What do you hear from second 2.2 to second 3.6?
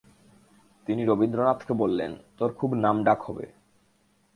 ‘তোর খুব নামডাক হবে।